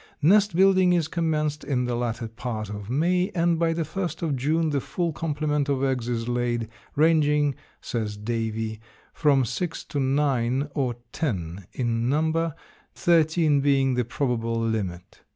Nest 0.23 0.55
building 0.55 0.93
is 0.93 1.07
commenced 1.07 1.63
in 1.63 1.85
the 1.85 1.93
latter 1.93 2.27
part 2.27 2.69
of 2.71 2.89
May, 2.89 3.29
and 3.35 3.59
by 3.59 3.71
the 3.71 3.85
first 3.85 4.23
of 4.23 4.35
June 4.35 4.71
the 4.71 4.81
full 4.81 5.13
complement 5.13 5.69
of 5.69 5.83
eggs 5.83 6.09
is 6.09 6.27
laid, 6.27 6.69
ranging, 6.95 7.53
says 7.81 8.17
Davie, 8.17 8.79
from 9.13 9.45
six 9.45 9.83
to 9.83 9.99
nine 9.99 10.67
or 10.73 10.95
ten 11.11 11.67
in 11.71 12.09
number, 12.09 12.55
thirteen 12.95 13.61
being 13.61 13.93
the 13.93 14.03
probable 14.03 14.59
limit. 14.59 15.21